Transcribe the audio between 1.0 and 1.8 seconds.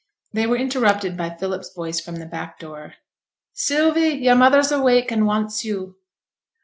by Philip's